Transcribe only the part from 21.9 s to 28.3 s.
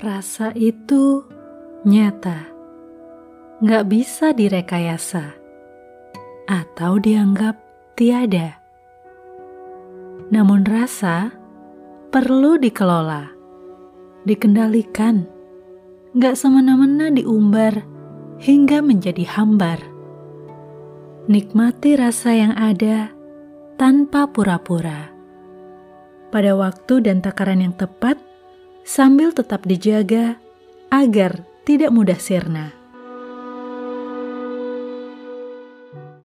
rasa yang ada tanpa pura-pura. Pada waktu dan takaran yang tepat,